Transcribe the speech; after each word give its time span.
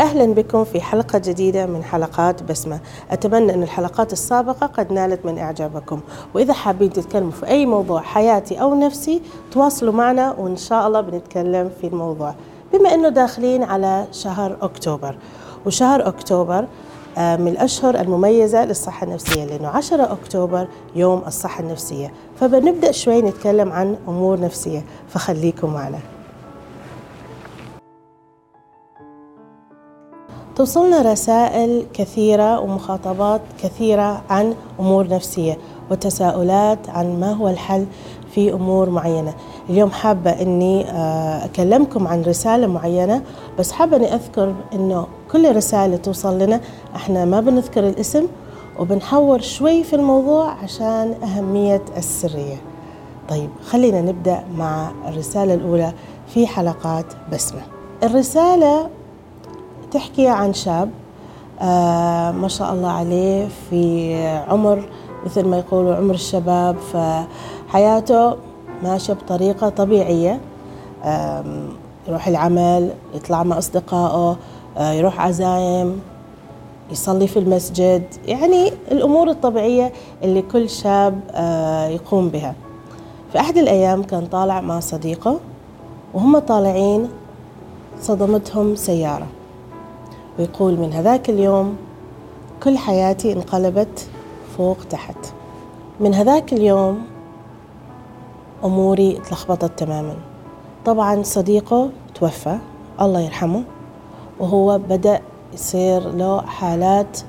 أهلا 0.00 0.34
بكم 0.34 0.64
في 0.64 0.80
حلقة 0.80 1.18
جديدة 1.18 1.66
من 1.66 1.84
حلقات 1.84 2.42
بسمة. 2.42 2.80
أتمنى 3.10 3.54
أن 3.54 3.62
الحلقات 3.62 4.12
السابقة 4.12 4.66
قد 4.66 4.92
نالت 4.92 5.26
من 5.26 5.38
إعجابكم. 5.38 6.00
وإذا 6.34 6.52
حابين 6.52 6.92
تتكلموا 6.92 7.30
في 7.30 7.46
أي 7.46 7.66
موضوع 7.66 8.00
حياتي 8.00 8.60
أو 8.60 8.74
نفسي 8.74 9.22
تواصلوا 9.52 9.92
معنا 9.92 10.32
وإن 10.38 10.56
شاء 10.56 10.86
الله 10.86 11.00
بنتكلم 11.00 11.70
في 11.80 11.86
الموضوع. 11.86 12.34
بما 12.72 12.94
أنه 12.94 13.08
داخلين 13.08 13.62
على 13.62 14.06
شهر 14.12 14.56
أكتوبر. 14.62 15.16
وشهر 15.66 16.08
أكتوبر 16.08 16.66
آه، 17.18 17.36
من 17.36 17.48
الأشهر 17.48 18.00
المميزة 18.00 18.64
للصحة 18.64 19.06
النفسية 19.06 19.44
لأنه 19.44 19.68
10 19.68 20.12
أكتوبر 20.12 20.66
يوم 20.96 21.22
الصحة 21.26 21.60
النفسية. 21.62 22.12
فبنبدأ 22.40 22.92
شوي 22.92 23.22
نتكلم 23.22 23.72
عن 23.72 23.96
أمور 24.08 24.40
نفسية 24.40 24.84
فخليكم 25.08 25.74
معنا. 25.74 25.98
توصلنا 30.60 31.02
رسائل 31.12 31.86
كثيرة 31.92 32.60
ومخاطبات 32.60 33.40
كثيرة 33.62 34.22
عن 34.30 34.54
أمور 34.80 35.08
نفسية 35.08 35.58
وتساؤلات 35.90 36.90
عن 36.90 37.20
ما 37.20 37.32
هو 37.32 37.48
الحل 37.48 37.86
في 38.34 38.52
أمور 38.52 38.90
معينة. 38.90 39.34
اليوم 39.70 39.90
حابة 39.90 40.30
أني 40.30 40.90
آه، 40.90 41.44
أكلمكم 41.44 42.06
عن 42.06 42.22
رسالة 42.22 42.66
معينة 42.66 43.22
بس 43.58 43.72
حابة 43.72 43.96
أني 43.96 44.14
أذكر 44.14 44.54
أنه 44.72 45.06
كل 45.32 45.56
رسالة 45.56 45.96
توصل 45.96 46.38
لنا 46.38 46.60
إحنا 46.96 47.24
ما 47.24 47.40
بنذكر 47.40 47.88
الاسم 47.88 48.26
وبنحور 48.78 49.40
شوي 49.40 49.84
في 49.84 49.96
الموضوع 49.96 50.50
عشان 50.50 51.14
أهمية 51.22 51.82
السرية. 51.96 52.56
طيب 53.28 53.50
خلينا 53.64 54.00
نبدأ 54.00 54.44
مع 54.56 54.90
الرسالة 55.08 55.54
الأولى 55.54 55.92
في 56.26 56.46
حلقات 56.46 57.06
بسمة. 57.32 57.62
الرسالة 58.02 58.99
تحكي 59.92 60.28
عن 60.28 60.52
شاب 60.54 60.90
آه 61.60 62.30
ما 62.30 62.48
شاء 62.48 62.72
الله 62.72 62.90
عليه 62.90 63.48
في 63.70 64.14
عمر 64.48 64.88
مثل 65.26 65.46
ما 65.46 65.58
يقولوا 65.58 65.94
عمر 65.94 66.14
الشباب 66.14 66.76
فحياته 66.92 68.36
ماشية 68.82 69.12
بطريقة 69.12 69.68
طبيعية 69.68 70.40
يروح 72.08 72.28
العمل 72.28 72.90
يطلع 73.14 73.42
مع 73.42 73.58
أصدقائه 73.58 74.36
آه 74.78 74.92
يروح 74.92 75.20
عزايم 75.20 76.00
يصلي 76.90 77.26
في 77.26 77.38
المسجد 77.38 78.02
يعني 78.26 78.72
الأمور 78.90 79.30
الطبيعية 79.30 79.92
اللي 80.22 80.42
كل 80.42 80.70
شاب 80.70 81.20
آه 81.30 81.86
يقوم 81.86 82.28
بها. 82.28 82.54
في 83.32 83.40
أحد 83.40 83.56
الأيام 83.58 84.02
كان 84.02 84.26
طالع 84.26 84.60
مع 84.60 84.80
صديقه 84.80 85.40
وهم 86.14 86.38
طالعين 86.38 87.08
صدمتهم 88.00 88.76
سيارة. 88.76 89.26
ويقول 90.38 90.76
من 90.76 90.92
هذاك 90.92 91.30
اليوم 91.30 91.76
كل 92.62 92.78
حياتي 92.78 93.32
انقلبت 93.32 94.08
فوق 94.56 94.76
تحت. 94.90 95.16
من 96.00 96.14
هذاك 96.14 96.52
اليوم 96.52 97.02
أموري 98.64 99.20
تلخبطت 99.28 99.78
تماما. 99.78 100.16
طبعا 100.84 101.22
صديقه 101.22 101.90
توفى 102.14 102.58
الله 103.00 103.20
يرحمه 103.20 103.62
وهو 104.40 104.78
بدأ 104.78 105.20
يصير 105.54 106.08
له 106.08 106.40
حالات 106.40 107.20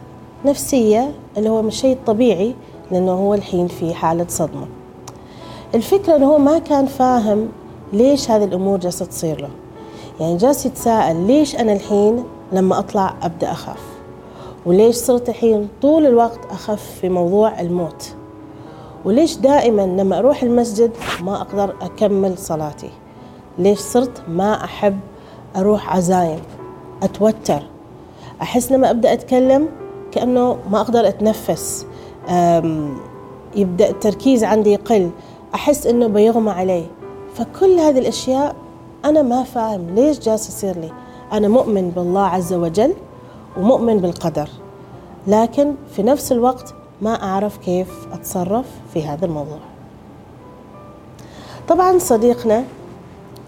نفسية 0.45 1.11
اللي 1.37 1.49
هو 1.49 1.61
مش 1.61 1.81
شيء 1.81 1.97
طبيعي 2.05 2.55
لأنه 2.91 3.11
هو 3.11 3.33
الحين 3.33 3.67
في 3.67 3.93
حالة 3.93 4.25
صدمة. 4.29 4.67
الفكرة 5.75 6.15
أنه 6.15 6.25
هو 6.25 6.37
ما 6.37 6.59
كان 6.59 6.85
فاهم 6.85 7.47
ليش 7.93 8.31
هذه 8.31 8.43
الأمور 8.43 8.79
جالسة 8.79 9.05
تصير 9.05 9.41
له. 9.41 9.49
يعني 10.19 10.37
جالس 10.37 10.65
يتساءل 10.65 11.27
ليش 11.27 11.55
أنا 11.55 11.73
الحين 11.73 12.23
لما 12.51 12.79
أطلع 12.79 13.13
أبدأ 13.21 13.51
أخاف. 13.51 13.83
وليش 14.65 14.95
صرت 14.95 15.29
الحين 15.29 15.67
طول 15.81 16.05
الوقت 16.05 16.39
أخاف 16.51 16.83
في 17.01 17.09
موضوع 17.09 17.61
الموت؟ 17.61 18.13
وليش 19.05 19.37
دائما 19.37 19.81
لما 19.81 20.19
أروح 20.19 20.43
المسجد 20.43 20.91
ما 21.21 21.41
أقدر 21.41 21.75
أكمل 21.81 22.37
صلاتي؟ 22.37 22.89
ليش 23.57 23.79
صرت 23.79 24.21
ما 24.27 24.63
أحب 24.63 24.99
أروح 25.55 25.95
عزايم 25.95 26.39
أتوتر؟ 27.03 27.63
أحس 28.41 28.71
لما 28.71 28.89
أبدأ 28.89 29.13
أتكلم 29.13 29.67
كأنه 30.11 30.57
ما 30.71 30.81
أقدر 30.81 31.07
أتنفس. 31.07 31.85
يبدأ 33.55 33.89
التركيز 33.89 34.43
عندي 34.43 34.73
يقل. 34.73 35.09
أحس 35.55 35.87
أنه 35.87 36.07
بيغمى 36.07 36.51
علي. 36.51 36.85
فكل 37.33 37.79
هذه 37.79 37.99
الأشياء 37.99 38.55
أنا 39.05 39.21
ما 39.21 39.43
فاهم 39.43 39.89
ليش 39.95 40.19
جالس 40.19 40.49
يصير 40.49 40.77
لي. 40.77 40.91
أنا 41.31 41.47
مؤمن 41.47 41.89
بالله 41.89 42.21
عز 42.21 42.53
وجل 42.53 42.93
ومؤمن 43.57 43.97
بالقدر 43.97 44.49
لكن 45.27 45.73
في 45.95 46.03
نفس 46.03 46.31
الوقت 46.31 46.73
ما 47.01 47.23
أعرف 47.23 47.57
كيف 47.57 48.07
أتصرف 48.13 48.65
في 48.93 49.03
هذا 49.03 49.25
الموضوع. 49.25 49.59
طبعا 51.67 51.97
صديقنا 51.97 52.63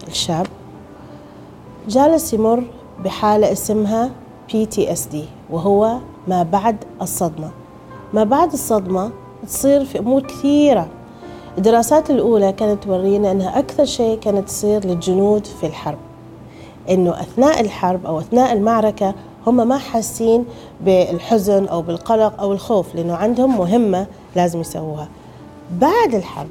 الشاب 0.08 0.46
جالس 1.88 2.34
يمر 2.34 2.64
بحالة 3.04 3.52
اسمها 3.52 4.10
PTSD 4.52 5.16
وهو 5.50 5.98
ما 6.28 6.42
بعد 6.42 6.76
الصدمة. 7.02 7.50
ما 8.14 8.24
بعد 8.24 8.52
الصدمة 8.52 9.10
تصير 9.46 9.84
في 9.84 9.98
أمور 9.98 10.22
كثيرة. 10.22 10.88
الدراسات 11.58 12.10
الأولى 12.10 12.52
كانت 12.52 12.84
تورينا 12.84 13.30
أنها 13.30 13.58
أكثر 13.58 13.84
شيء 13.84 14.18
كانت 14.18 14.48
تصير 14.48 14.86
للجنود 14.86 15.46
في 15.46 15.66
الحرب. 15.66 15.98
إنه 16.90 17.20
أثناء 17.20 17.60
الحرب 17.60 18.06
أو 18.06 18.18
أثناء 18.18 18.52
المعركة 18.52 19.14
هم 19.46 19.68
ما 19.68 19.78
حاسين 19.78 20.44
بالحزن 20.80 21.66
أو 21.66 21.82
بالقلق 21.82 22.40
أو 22.40 22.52
الخوف 22.52 22.94
لأنه 22.94 23.14
عندهم 23.14 23.58
مهمة 23.58 24.06
لازم 24.36 24.60
يسووها. 24.60 25.08
بعد 25.80 26.14
الحرب 26.14 26.48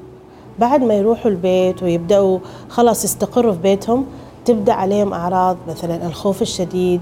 بعد 0.59 0.83
ما 0.83 0.93
يروحوا 0.93 1.31
البيت 1.31 1.83
ويبدأوا 1.83 2.39
خلاص 2.69 3.03
يستقروا 3.03 3.53
في 3.53 3.59
بيتهم 3.59 4.05
تبدأ 4.45 4.73
عليهم 4.73 5.13
أعراض 5.13 5.57
مثلا 5.67 6.07
الخوف 6.07 6.41
الشديد 6.41 7.01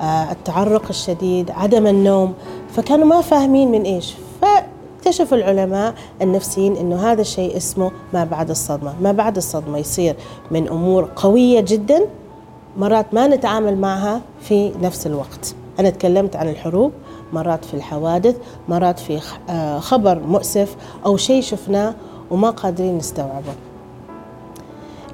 آه، 0.00 0.32
التعرق 0.32 0.84
الشديد 0.90 1.50
عدم 1.50 1.86
النوم. 1.86 2.34
فكانوا 2.70 3.06
ما 3.06 3.20
فاهمين 3.20 3.70
من 3.70 3.82
إيش. 3.82 4.14
فاكتشف 4.42 5.34
العلماء 5.34 5.94
النفسيين 6.22 6.76
إنه 6.76 7.12
هذا 7.12 7.20
الشيء 7.20 7.56
اسمه 7.56 7.90
ما 8.14 8.24
بعد 8.24 8.50
الصدمة. 8.50 8.94
ما 9.00 9.12
بعد 9.12 9.36
الصدمة 9.36 9.78
يصير 9.78 10.16
من 10.50 10.68
أمور 10.68 11.08
قوية 11.16 11.60
جدا 11.60 12.00
مرات 12.78 13.14
ما 13.14 13.26
نتعامل 13.26 13.78
معها 13.78 14.20
في 14.40 14.72
نفس 14.82 15.06
الوقت. 15.06 15.54
أنا 15.80 15.90
تكلمت 15.90 16.36
عن 16.36 16.48
الحروب 16.48 16.92
مرات 17.32 17.64
في 17.64 17.74
الحوادث 17.74 18.36
مرات 18.68 18.98
في 18.98 19.20
آه، 19.50 19.78
خبر 19.78 20.18
مؤسف 20.18 20.76
أو 21.06 21.16
شيء 21.16 21.42
شفناه 21.42 21.94
وما 22.30 22.50
قادرين 22.50 22.98
نستوعبه. 22.98 23.52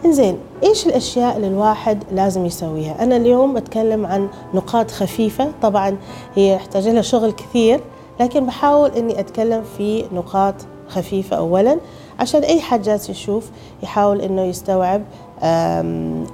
إنزين 0.05 0.39
إيش 0.63 0.87
الأشياء 0.87 1.37
اللي 1.37 1.49
الواحد 1.49 2.05
لازم 2.13 2.47
يسويها؟ 2.47 3.03
أنا 3.03 3.17
اليوم 3.17 3.57
أتكلم 3.57 4.07
عن 4.07 4.29
نقاط 4.55 4.91
خفيفة 4.91 5.53
طبعا 5.63 5.97
هي 6.35 6.55
يحتاج 6.55 6.89
لها 6.89 7.03
شغل 7.03 7.33
كثير 7.33 7.81
لكن 8.21 8.47
بحاول 8.47 8.91
أني 8.91 9.21
أتكلم 9.21 9.63
في 9.77 10.05
نقاط 10.13 10.55
خفيفة 10.89 11.37
أولا 11.37 11.79
عشان 12.21 12.43
أي 12.43 12.61
حد 12.61 12.83
جالس 12.83 13.11
يشوف 13.11 13.51
يحاول 13.83 14.21
أنه 14.21 14.43
يستوعب 14.43 15.03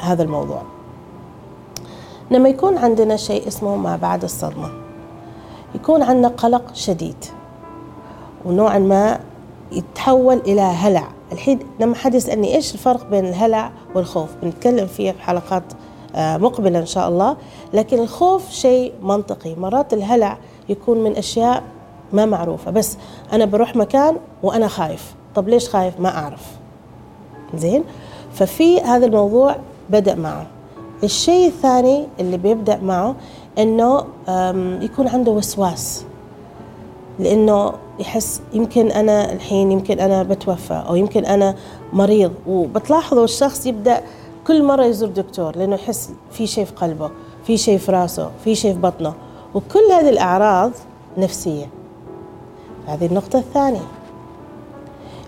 هذا 0.00 0.22
الموضوع. 0.22 0.79
لما 2.30 2.48
يكون 2.48 2.78
عندنا 2.78 3.16
شيء 3.16 3.48
اسمه 3.48 3.76
ما 3.76 3.96
بعد 3.96 4.24
الصدمة. 4.24 4.70
يكون 5.74 6.02
عندنا 6.02 6.28
قلق 6.28 6.74
شديد. 6.74 7.24
ونوعا 8.44 8.78
ما 8.78 9.20
يتحول 9.72 10.36
إلى 10.36 10.60
هلع. 10.60 11.08
الحين 11.32 11.58
لما 11.80 11.94
حد 11.94 12.14
يسألني 12.14 12.56
إيش 12.56 12.74
الفرق 12.74 13.10
بين 13.10 13.26
الهلع 13.26 13.70
والخوف؟ 13.94 14.28
بنتكلم 14.42 14.86
فيه 14.86 15.12
في 15.12 15.22
حلقات 15.22 15.62
آه، 16.14 16.36
مقبلة 16.36 16.78
إن 16.78 16.86
شاء 16.86 17.08
الله. 17.08 17.36
لكن 17.74 17.98
الخوف 17.98 18.50
شيء 18.50 18.92
منطقي. 19.02 19.54
مرات 19.54 19.92
الهلع 19.92 20.38
يكون 20.68 21.04
من 21.04 21.16
أشياء 21.16 21.62
ما 22.12 22.26
معروفة. 22.26 22.70
بس 22.70 22.96
أنا 23.32 23.44
بروح 23.44 23.76
مكان 23.76 24.16
وأنا 24.42 24.68
خايف. 24.68 25.14
طب 25.34 25.48
ليش 25.48 25.68
خايف؟ 25.68 26.00
ما 26.00 26.18
أعرف. 26.18 26.46
زين؟ 27.54 27.84
ففي 28.32 28.80
هذا 28.80 29.06
الموضوع 29.06 29.56
بدأ 29.90 30.14
معه. 30.14 30.46
الشيء 31.04 31.46
الثاني 31.48 32.06
اللي 32.20 32.36
بيبدأ 32.36 32.80
معه 32.82 33.14
إنه 33.58 34.04
يكون 34.82 35.08
عنده 35.08 35.32
وسواس. 35.32 36.04
لإنه 37.18 37.72
يحس 37.98 38.40
يمكن 38.52 38.90
أنا 38.90 39.32
الحين 39.32 39.72
يمكن 39.72 40.00
أنا 40.00 40.22
بتوفى 40.22 40.84
أو 40.88 40.96
يمكن 40.96 41.24
أنا 41.24 41.54
مريض. 41.92 42.32
وبتلاحظوا 42.46 43.24
الشخص 43.24 43.66
يبدأ 43.66 44.02
كل 44.46 44.62
مرة 44.62 44.84
يزور 44.84 45.08
دكتور 45.08 45.56
لإنه 45.56 45.74
يحس 45.74 46.10
في 46.30 46.46
شيء 46.46 46.64
في 46.64 46.72
قلبه 46.72 47.10
في 47.46 47.56
شيء 47.56 47.78
في 47.78 47.92
راسه 47.92 48.30
في 48.44 48.54
شيء 48.54 48.72
في 48.74 48.80
بطنه. 48.80 49.14
وكل 49.54 49.92
هذه 49.92 50.08
الأعراض 50.08 50.72
نفسية. 51.18 51.66
هذه 52.86 53.06
النقطة 53.06 53.38
الثانية. 53.38 53.86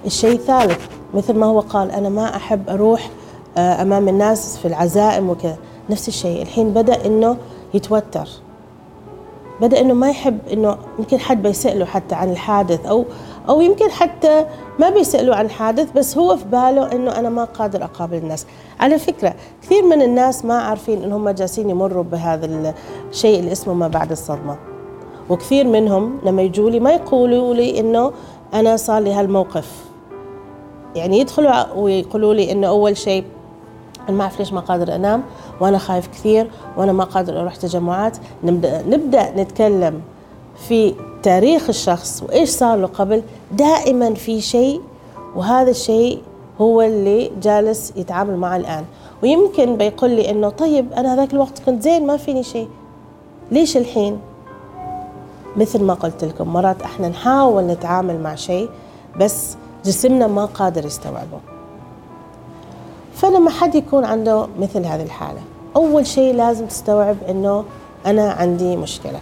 الشيء 0.07 0.33
الثالث 0.33 0.87
مثل 1.15 1.35
ما 1.35 1.47
هو 1.47 1.61
قال 1.61 1.91
أنا 1.91 2.09
ما 2.09 2.37
أحب 2.37 2.69
أروح 2.69 3.01
آه، 3.03 3.22
أمام 3.59 4.09
الناس 4.09 4.59
في 4.59 4.69
العزائم 4.69 5.31
وكذا. 5.31 5.57
نفس 5.91 6.09
الشيء. 6.09 6.43
الحين 6.43 6.71
بدأ 6.71 7.07
إنه 7.07 7.37
يتوتر. 7.75 8.29
بدأ 9.61 9.81
إنه 9.81 9.95
ما 9.95 10.11
يحب 10.11 10.39
إنه 10.53 10.77
يمكن 10.99 11.21
حد 11.21 11.43
بيسأله 11.43 11.85
حتى 11.85 12.15
عن 12.15 12.31
الحادث 12.31 12.87
أو 12.87 13.05
أو 13.49 13.61
يمكن 13.61 13.91
حتى 13.91 14.47
ما 14.79 14.91
بيسألوا 14.91 15.35
عن 15.35 15.51
حادث 15.51 15.93
بس 15.93 16.19
هو 16.19 16.37
في 16.37 16.45
باله 16.45 16.93
إنه 16.93 17.19
أنا 17.19 17.29
ما 17.29 17.45
قادر 17.45 17.85
أقابل 17.85 18.17
الناس. 18.17 18.47
على 18.81 18.99
فكرة 18.99 19.35
كثير 19.63 19.83
من 19.83 20.03
الناس 20.03 20.45
ما 20.45 20.55
عارفين 20.55 21.03
إن 21.03 21.13
هم 21.13 21.29
جالسين 21.29 21.71
يمروا 21.71 22.03
بهذا 22.03 22.75
الشيء 23.11 23.41
اللي 23.41 23.53
اسمه 23.53 23.75
ما 23.75 23.89
بعد 23.89 24.11
الصدمة. 24.11 24.57
وكثير 25.31 25.67
منهم 25.67 26.19
لما 26.25 26.43
يجوا 26.43 26.71
لي 26.71 26.81
ما 26.81 26.93
يقولوا 26.93 27.55
لي 27.55 27.81
إنه 27.81 28.13
أنا 28.55 28.77
صار 28.77 29.03
لي 29.03 29.13
هالموقف. 29.13 29.85
يعني 30.95 31.19
يدخلوا 31.19 31.73
ويقولوا 31.73 32.35
لي 32.35 32.53
إنه 32.53 32.67
أول 32.67 32.97
شيء 32.97 33.25
أنا 34.09 34.17
ما 34.17 34.23
أعرف 34.23 34.39
ليش 34.39 34.53
ما 34.53 34.61
قادر 34.61 34.95
أنام 34.95 35.23
وأنا 35.61 35.79
خايف 35.79 36.07
كثير 36.07 36.51
وأنا 36.77 36.93
ما 36.93 37.05
قادر 37.05 37.41
أروح 37.41 37.57
تجمعات. 37.57 38.17
نبدأ, 38.45 38.83
نبدأ 38.83 39.31
نتكلم 39.31 40.01
في 40.69 40.95
تاريخ 41.23 41.69
الشخص 41.69 42.23
وإيش 42.23 42.51
صار 42.51 42.79
له 42.79 42.87
قبل. 42.87 43.23
دائما 43.53 44.15
في 44.15 44.41
شيء 44.41 44.81
وهذا 45.37 45.71
الشيء 45.71 46.23
هو 46.61 46.83
اللي 46.83 47.31
جالس 47.43 47.93
يتعامل 47.97 48.37
معه 48.37 48.57
الآن. 48.57 48.85
ويمكن 49.23 49.77
بيقول 49.77 50.11
لي 50.11 50.31
إنه 50.31 50.49
طيب 50.49 50.93
أنا 50.93 51.15
هذاك 51.15 51.33
الوقت 51.33 51.59
كنت 51.67 51.83
زين 51.83 52.07
ما 52.07 52.17
فيني 52.17 52.43
شيء. 52.43 52.69
ليش 53.51 53.77
الحين؟ 53.77 54.19
مثل 55.57 55.83
ما 55.83 55.95
قلت 55.95 56.25
لكم 56.25 56.49
مرات 56.49 56.83
إحنا 56.83 57.09
نحاول 57.09 57.65
نتعامل 57.65 58.21
مع 58.21 58.35
شيء 58.35 58.69
بس 59.21 59.57
جسمنا 59.85 60.27
ما 60.27 60.45
قادر 60.45 60.87
يستوعبه. 60.87 61.52
فلما 63.23 63.51
حد 63.51 63.75
يكون 63.75 64.05
عنده 64.05 64.47
مثل 64.59 64.87
هذه 64.87 65.03
الحالة. 65.03 65.41
أول 65.77 66.07
شيء 66.07 66.35
لازم 66.35 66.67
تستوعب 66.67 67.17
إنه 67.29 67.65
أنا 68.07 68.31
عندي 68.31 68.77
مشكلة. 68.77 69.21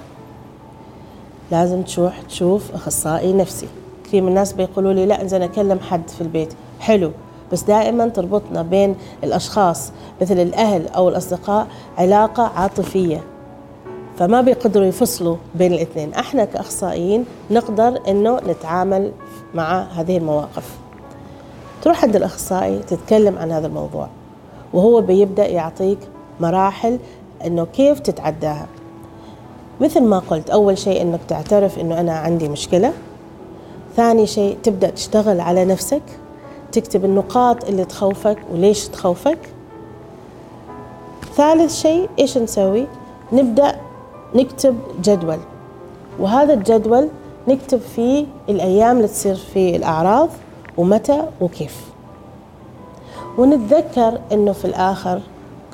لازم 1.50 1.82
تروح 1.82 2.20
تشوف 2.22 2.74
أخصائي 2.74 3.32
نفسي. 3.32 3.68
كثير 4.04 4.22
من 4.22 4.28
الناس 4.28 4.52
بيقولوا 4.52 4.92
لي 4.92 5.06
لا 5.06 5.22
إذا 5.22 5.44
أكلم 5.44 5.80
حد 5.80 6.08
في 6.08 6.20
البيت. 6.20 6.52
حلو. 6.80 7.10
بس 7.52 7.62
دائما 7.62 8.08
تربطنا 8.08 8.62
بين 8.62 8.96
الأشخاص 9.24 9.92
مثل 10.22 10.40
الأهل 10.40 10.88
أو 10.88 11.08
الأصدقاء 11.08 11.66
علاقة 11.98 12.42
عاطفية. 12.42 13.22
فما 14.18 14.40
بيقدروا 14.40 14.86
يفصلوا 14.86 15.36
بين 15.54 15.72
الاثنين. 15.72 16.14
إحنا 16.14 16.44
كأخصائيين 16.44 17.24
نقدر 17.50 18.00
إنه 18.08 18.40
نتعامل 18.48 19.12
مع 19.54 19.82
هذه 19.82 20.16
المواقف. 20.16 20.78
تروح 21.82 22.04
عند 22.04 22.16
الأخصائي 22.16 22.78
تتكلم 22.78 23.38
عن 23.38 23.52
هذا 23.52 23.66
الموضوع 23.66 24.08
وهو 24.72 25.00
بيبدأ 25.00 25.46
يعطيك 25.46 25.98
مراحل 26.40 26.98
إنه 27.46 27.64
كيف 27.64 28.00
تتعداها. 28.00 28.66
مثل 29.80 30.00
ما 30.02 30.18
قلت 30.18 30.50
أول 30.50 30.78
شيء 30.78 31.02
أنك 31.02 31.20
تعترف 31.28 31.78
أنه 31.78 32.00
أنا 32.00 32.12
عندي 32.12 32.48
مشكلة. 32.48 32.92
ثاني 33.96 34.26
شيء 34.26 34.58
تبدأ 34.62 34.90
تشتغل 34.90 35.40
على 35.40 35.64
نفسك 35.64 36.02
تكتب 36.72 37.04
النقاط 37.04 37.64
اللي 37.64 37.84
تخوفك 37.84 38.38
وليش 38.52 38.88
تخوفك. 38.88 39.38
ثالث 41.36 41.80
شيء 41.82 42.08
إيش 42.18 42.38
نسوي؟ 42.38 42.86
نبدأ 43.32 43.76
نكتب 44.34 44.78
جدول 45.02 45.38
وهذا 46.18 46.54
الجدول 46.54 47.08
نكتب 47.48 47.80
فيه 47.80 48.26
الأيام 48.48 48.96
اللي 48.96 49.08
تصير 49.08 49.34
فيه 49.34 49.76
الأعراض. 49.76 50.28
ومتى 50.80 51.22
وكيف. 51.40 51.84
ونتذكر 53.38 54.20
أنه 54.32 54.52
في 54.52 54.64
الآخر 54.64 55.20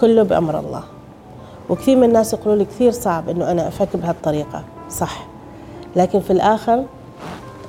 كله 0.00 0.22
بأمر 0.22 0.58
الله. 0.58 0.82
وكثير 1.70 1.96
من 1.96 2.04
الناس 2.04 2.32
يقولوا 2.32 2.56
لي 2.58 2.64
كثير 2.64 2.90
صعب 2.92 3.28
إنه 3.28 3.50
أنا 3.50 3.68
أفكر 3.68 3.98
بهالطريقة 3.98 4.64
صح. 4.90 5.26
لكن 5.96 6.20
في 6.20 6.32
الآخر 6.32 6.84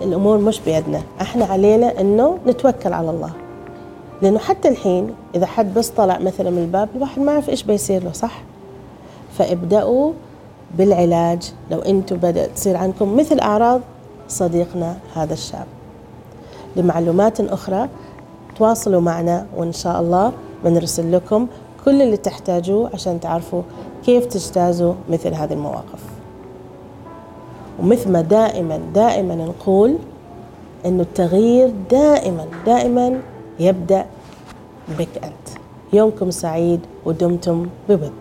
الأمور 0.01 0.37
مش 0.37 0.59
بيدنا. 0.59 1.01
إحنا 1.21 1.45
علينا 1.45 2.01
إنه 2.01 2.37
نتوكل 2.47 2.93
على 2.93 3.09
الله. 3.09 3.31
لأنه 4.21 4.39
حتى 4.39 4.67
الحين 4.67 5.13
إذا 5.35 5.45
حد 5.45 5.73
بس 5.73 5.89
طلع 5.89 6.17
مثلا 6.17 6.49
من 6.49 6.57
الباب 6.57 6.89
الواحد 6.95 7.21
ما 7.21 7.31
يعرف 7.31 7.49
إيش 7.49 7.63
بيصير 7.63 8.03
له 8.03 8.11
صح. 8.11 8.41
فابدأوا 9.37 10.11
بالعلاج. 10.77 11.53
لو 11.71 11.79
أنتم 11.79 12.15
بدأت 12.15 12.49
تصير 12.55 12.77
عندكم 12.77 13.17
مثل 13.17 13.39
أعراض 13.39 13.81
صديقنا 14.27 14.97
هذا 15.15 15.33
الشاب. 15.33 15.65
لمعلومات 16.77 17.41
أخرى 17.41 17.89
تواصلوا 18.57 19.01
معنا 19.01 19.45
وإن 19.56 19.71
شاء 19.71 20.01
الله 20.01 20.31
بنرسل 20.63 21.12
لكم 21.12 21.47
كل 21.85 22.01
اللي 22.01 22.18
تحتاجوه 22.18 22.89
عشان 22.94 23.19
تعرفوا 23.19 23.62
كيف 24.06 24.25
تجتازوا 24.25 24.94
مثل 25.09 25.33
هذه 25.33 25.53
المواقف. 25.53 26.03
ومثل 27.79 28.12
ما 28.12 28.21
دائما 28.21 28.79
دائما 28.94 29.35
نقول 29.35 29.95
إنه 30.85 31.01
التغيير 31.03 31.74
دائما 31.91 32.45
دائما 32.65 33.21
يبدأ 33.59 34.06
بك 35.00 35.23
أنت. 35.23 35.47
يومكم 35.94 36.31
سعيد 36.31 36.80
ودمتم 37.06 37.68
بود 37.89 38.12